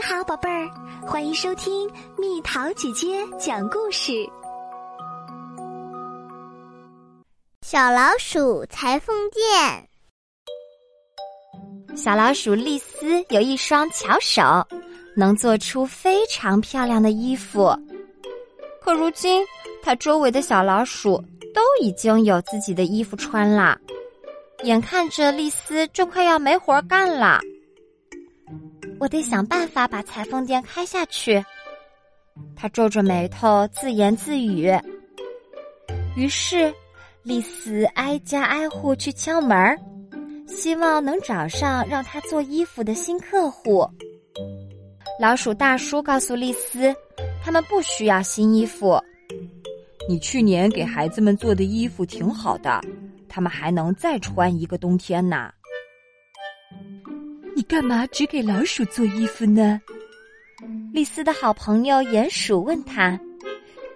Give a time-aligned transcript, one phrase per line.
[0.00, 0.66] 你好，宝贝儿，
[1.06, 4.26] 欢迎收听蜜桃姐姐讲故事。
[7.60, 9.86] 小老鼠裁缝店。
[11.94, 14.42] 小老鼠丽丝有一双巧手，
[15.14, 17.68] 能做出非常漂亮的衣服。
[18.80, 19.44] 可如今，
[19.82, 21.22] 它周围的小老鼠
[21.52, 23.78] 都已经有自己的衣服穿了，
[24.62, 27.38] 眼看着丽丝就快要没活干了。
[29.00, 31.42] 我得想办法把裁缝店开下去。
[32.54, 34.70] 他皱着眉头自言自语。
[36.16, 36.72] 于是，
[37.22, 39.76] 丽丝挨家挨户去敲门，
[40.46, 43.88] 希望能找上让她做衣服的新客户。
[45.18, 46.94] 老鼠大叔告诉丽丝，
[47.42, 49.00] 他们不需要新衣服。
[50.08, 52.80] 你去年给孩子们做的衣服挺好的，
[53.28, 55.50] 他们还能再穿一个冬天呢。
[57.60, 59.78] 你干嘛只给老鼠做衣服呢？
[60.94, 63.20] 丽丝的好朋友鼹鼠问他：“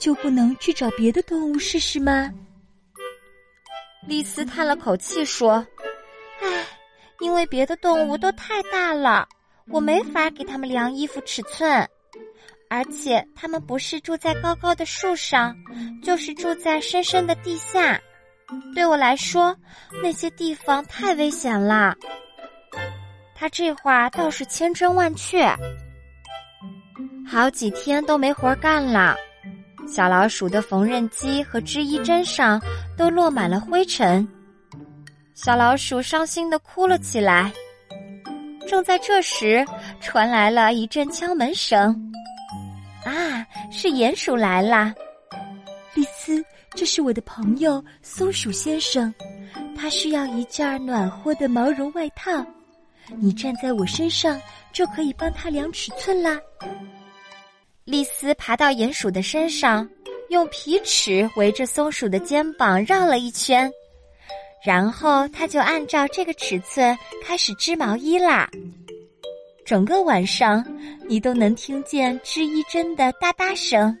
[0.00, 2.28] 就不能去找别的动物试试吗？”
[4.04, 5.64] 丽丝叹了口气说
[6.42, 6.66] ：“唉，
[7.20, 9.28] 因为别的动物都太大了，
[9.68, 11.88] 我没法给他们量衣服尺寸，
[12.68, 15.56] 而且他们不是住在高高的树上，
[16.02, 17.96] 就是住在深深的地下。
[18.74, 19.56] 对我来说，
[20.02, 21.94] 那些地方太危险了。”
[23.42, 25.52] 他这话倒是千真万确。
[27.26, 29.16] 好几天都没活干了，
[29.84, 32.62] 小老鼠的缝纫机和织衣针上
[32.96, 34.24] 都落满了灰尘，
[35.34, 37.52] 小老鼠伤心的哭了起来。
[38.68, 39.66] 正在这时，
[40.00, 42.12] 传来了一阵敲门声。
[43.04, 44.94] 啊，是鼹鼠来了！
[45.94, 46.44] 丽丝，
[46.76, 49.12] 这是我的朋友松鼠先生，
[49.76, 52.30] 他需要一件暖和的毛绒外套。
[53.18, 54.40] 你站在我身上，
[54.72, 56.40] 就可以帮他量尺寸啦。
[57.84, 59.88] 丽丝爬到鼹鼠的身上，
[60.30, 63.70] 用皮尺围着松鼠的肩膀绕了一圈，
[64.64, 68.48] 然后他就按照这个尺寸开始织毛衣啦。
[69.64, 70.64] 整个晚上，
[71.08, 73.96] 你都能听见织衣针的哒哒声。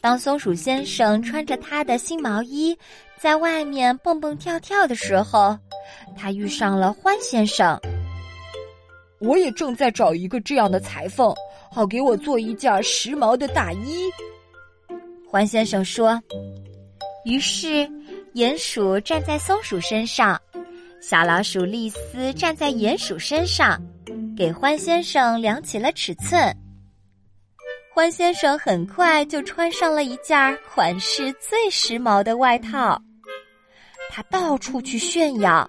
[0.00, 2.76] 当松鼠先生穿着他的新毛衣
[3.20, 5.54] 在外面蹦蹦跳跳的时候，
[6.16, 7.78] 他遇上了欢先生。
[9.18, 11.34] 我也正在找一个这样的裁缝，
[11.70, 14.10] 好给我做一件时髦的大衣。
[15.28, 16.18] 欢先生说。
[17.26, 17.86] 于是，
[18.34, 20.40] 鼹鼠站在松鼠身上，
[21.02, 23.78] 小老鼠丽丝站在鼹鼠身上，
[24.34, 26.56] 给欢先生量起了尺寸。
[27.92, 32.98] 欢先生很快就穿上了一件款式最时髦的外套，
[34.10, 35.68] 他到处去炫耀，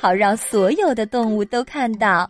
[0.00, 2.28] 好让所有的动物都看到。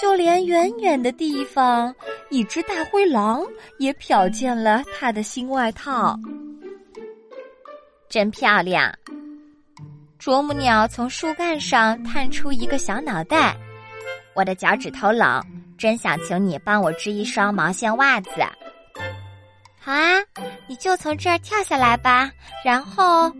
[0.00, 1.94] 就连远远的地方，
[2.30, 3.44] 一只大灰狼
[3.78, 6.18] 也瞟见了他的新外套，
[8.08, 8.90] 真漂亮。
[10.18, 13.56] 啄木鸟从树干上探出一个小脑袋，
[14.34, 15.42] 我的脚趾头冷。
[15.76, 18.30] 真想请你帮我织一双毛线袜子。
[19.80, 20.18] 好啊，
[20.66, 22.30] 你就从这儿跳下来吧。
[22.62, 23.32] 然后，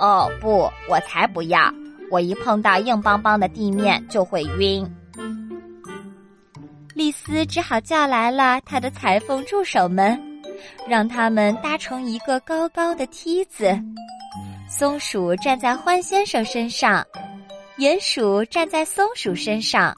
[0.00, 1.72] 哦不，我才不要！
[2.10, 4.84] 我一碰到硬邦邦的地面就会晕。
[6.94, 10.20] 丽丝只好叫来了她的裁缝助手们，
[10.88, 13.78] 让他们搭成一个高高的梯子。
[14.68, 17.06] 松鼠站在欢先生身上，
[17.78, 19.94] 鼹鼠站在松鼠身上。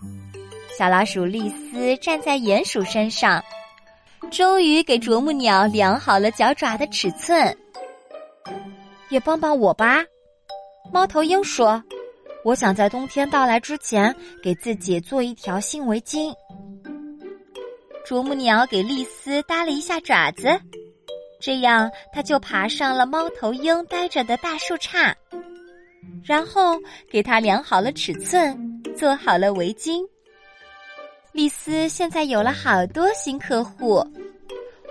[0.79, 3.43] 小老鼠丽丝站在鼹鼠身上，
[4.31, 7.57] 终于给啄木鸟量好了脚爪的尺寸。
[9.13, 10.03] 也帮帮我吧，
[10.91, 11.85] 猫头鹰说
[12.45, 16.35] ：“我想在冬天到来之前给自己做一条新围巾。”
[18.07, 20.49] 啄木鸟给丽丝搭了一下爪子，
[21.43, 25.15] 这样它就爬上了猫头鹰待着的大树杈，
[26.25, 26.81] 然后
[27.11, 30.03] 给它量好了尺寸，做好了围巾。
[31.33, 34.03] 丽丝现在有了好多新客户，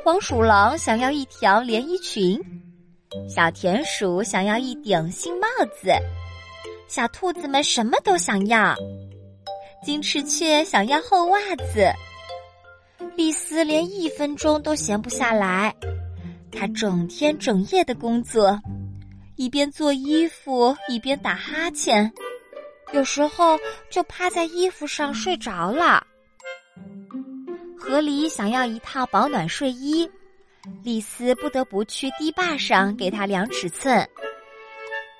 [0.04, 2.40] 黄鼠狼想要一条连衣裙，
[3.28, 5.48] 小田鼠想要一顶新帽
[5.82, 5.92] 子，
[6.88, 8.74] 小兔子们什么都想要，
[9.84, 11.92] 金翅雀想要厚袜子。
[13.18, 15.76] 丽丝连一分钟都闲不下来，
[16.54, 18.58] 她整天整夜的工作，
[19.36, 22.10] 一边做衣服一边打哈欠，
[22.94, 23.60] 有时候
[23.90, 26.02] 就趴在衣服上睡着了。
[27.78, 30.10] 河狸想要一套保暖睡衣，
[30.84, 34.08] 丽丝不得不去堤坝上给他量尺寸。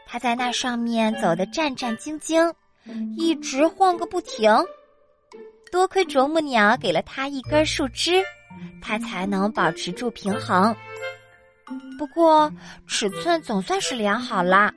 [0.06, 2.54] 他在那上面走得战战兢兢，
[3.18, 4.52] 一直晃个不停。
[5.72, 8.22] 多亏啄木鸟给了它一根树枝，
[8.82, 10.76] 它才能保持住平衡。
[11.98, 12.52] 不过
[12.88, 14.74] 尺寸总算是量好了。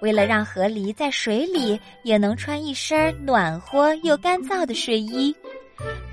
[0.00, 5.34] 为了让河狸在水里也能穿一身暖和又干燥的睡衣，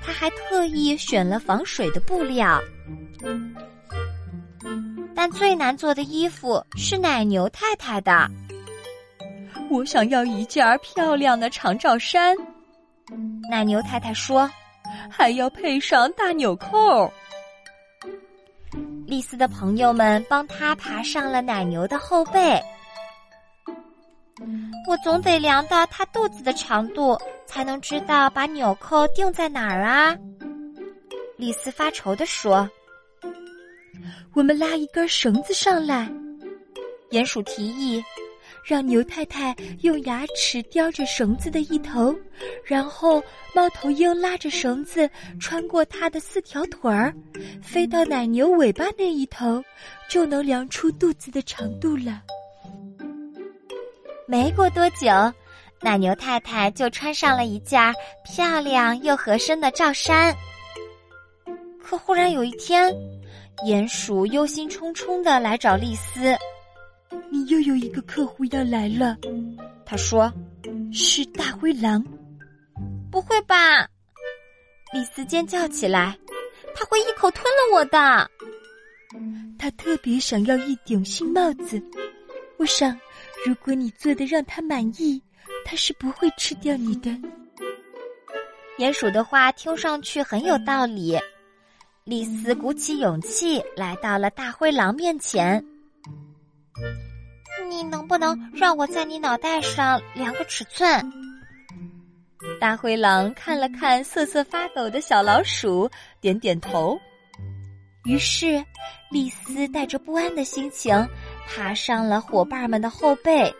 [0.00, 2.60] 他还特意选了防水的布料。
[5.24, 8.28] 但最难做的衣服是奶牛太太的。
[9.70, 12.36] 我想要一件漂亮的长罩衫，
[13.48, 14.50] 奶牛太太说，
[15.08, 17.08] 还要配上大纽扣。
[19.06, 22.60] 丽丝的朋友们帮她爬上了奶牛的后背。
[24.88, 27.16] 我总得量到它肚子的长度，
[27.46, 30.16] 才能知道把纽扣钉在哪儿啊！
[31.36, 32.68] 丽丝发愁地说。
[34.34, 36.10] 我们拉一根绳子上来，
[37.10, 38.02] 鼹鼠提议，
[38.64, 42.14] 让牛太太用牙齿叼着绳子的一头，
[42.64, 43.22] 然后
[43.54, 45.08] 猫头鹰拉着绳子
[45.38, 47.14] 穿过它的四条腿儿，
[47.62, 49.62] 飞到奶牛尾巴那一头，
[50.08, 52.22] 就能量出肚子的长度了。
[54.26, 55.08] 没过多久，
[55.80, 57.92] 奶牛太太就穿上了一件
[58.24, 60.34] 漂亮又合身的罩衫。
[61.82, 62.90] 可忽然有一天，
[63.58, 66.36] 鼹鼠忧心忡忡的来找丽丝
[67.30, 69.16] ：“你又有一个客户要来了。”
[69.86, 70.32] 他说
[70.92, 72.04] ：“是大灰狼。
[73.10, 73.86] ”“不会吧！”
[74.92, 76.18] 丽丝尖叫起来
[76.74, 78.28] ，“他会一口吞了我的。”
[79.58, 81.80] 他特别想要一顶新帽子。
[82.56, 82.98] 我想，
[83.46, 85.22] 如果你做的让他满意，
[85.64, 87.10] 他是不会吃掉你的。
[88.78, 91.16] 鼹鼠的话听上去很有道理。
[92.04, 95.64] 丽丝鼓起勇气来到了大灰狼面前。
[97.68, 101.12] 你能不能让我在你脑袋上量个尺寸？
[102.60, 105.88] 大灰狼看了看瑟瑟发抖的小老鼠，
[106.20, 106.98] 点点头。
[108.04, 108.64] 于是，
[109.12, 111.08] 丽丝带着不安的心情
[111.46, 113.54] 爬上了伙伴们的后背。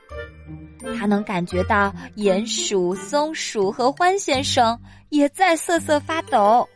[0.99, 4.77] 他能感觉到鼹鼠、松鼠和欢先生
[5.11, 6.69] 也在瑟瑟发抖。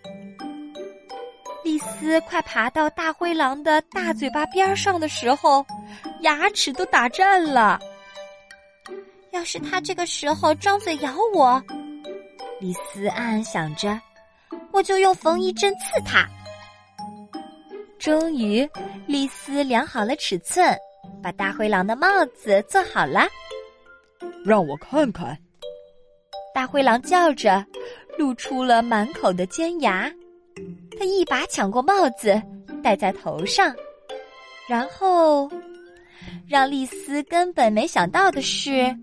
[1.67, 5.67] 丽丝快爬到大灰狼的大嘴巴边上的时候，
[6.21, 7.81] 牙齿都打颤了。
[9.33, 11.61] 要是他这个时候张嘴咬我，
[12.61, 14.01] 丽丝暗暗想着，
[14.71, 16.25] 我就用缝衣针刺他。
[17.99, 18.65] 终于，
[19.09, 20.73] 丽丝量好了尺寸，
[21.21, 23.27] 把大灰狼的帽子做好了。
[24.45, 25.37] 让我看看，
[26.55, 27.67] 大灰狼叫着，
[28.17, 30.09] 露出了满口的尖牙。
[30.99, 32.41] 他一把抢过帽子，
[32.83, 33.75] 戴在头上，
[34.69, 35.49] 然后，
[36.49, 38.95] 让丽丝根本没想到的是，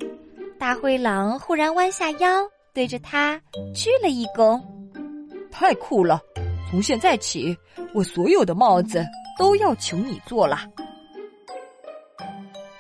[0.59, 2.43] 大灰狼忽然弯下腰，
[2.73, 3.39] 对着他
[3.73, 4.61] 鞠了一躬。
[5.51, 6.19] 太酷了！
[6.69, 7.55] 从现在起，
[7.93, 9.05] 我所有的帽子
[9.37, 10.61] 都要求你做了。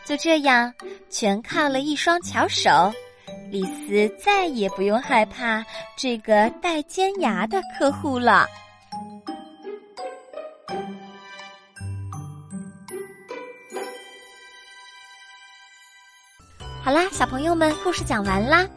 [0.05, 0.73] 就这样，
[1.09, 2.91] 全靠了一双巧手，
[3.51, 5.63] 丽丝再也不用害怕
[5.95, 8.47] 这个带尖牙的客户了。
[16.83, 18.67] 好啦，小朋友们，故事讲完啦。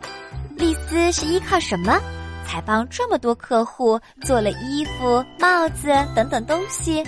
[0.57, 1.99] 丽丝是依靠什么，
[2.47, 7.03] 才帮这么多客户做了衣服、帽子等等东西？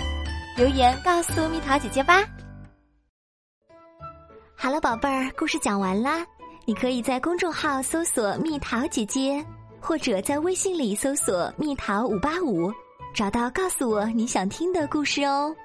[0.57, 2.21] 留言告诉蜜桃姐姐吧。
[4.57, 6.25] 好了，宝贝儿，故事讲完啦。
[6.65, 9.41] 你可以在公众号搜索“蜜桃姐姐”，
[9.79, 12.69] 或者在微信里搜索“蜜桃五八五”，
[13.15, 15.55] 找到告诉我你想听的故事哦。